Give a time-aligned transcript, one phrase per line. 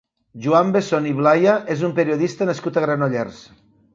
[0.45, 3.45] Joan Besson i Blaya és un periodista nascut a Granollers.